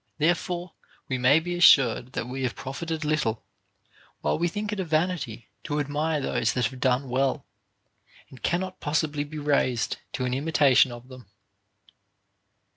Therefore 0.17 0.73
we 1.07 1.19
may 1.19 1.39
be 1.39 1.55
assured 1.55 2.13
that 2.13 2.27
we 2.27 2.41
have 2.41 2.55
profited 2.55 3.05
little, 3.05 3.45
while 4.21 4.35
we 4.39 4.47
think 4.47 4.73
it 4.73 4.79
a 4.79 4.83
vanity 4.83 5.49
to 5.65 5.79
admire 5.79 6.19
those 6.19 6.53
that 6.53 6.65
have 6.65 6.79
done 6.79 7.07
well, 7.07 7.45
and 8.31 8.41
cannot 8.41 8.79
possibly 8.79 9.23
be 9.23 9.37
raised 9.37 9.97
to 10.13 10.25
an 10.25 10.33
imitation 10.33 10.91
of 10.91 11.07
them. 11.07 11.27